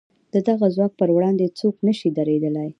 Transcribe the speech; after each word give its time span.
د 0.33 0.35
دغه 0.47 0.65
ځواک 0.75 0.91
پر 0.99 1.09
وړاندې 1.15 1.53
څوک 1.59 1.75
نه 1.87 1.93
شي 1.99 2.09
درېدلای. 2.17 2.69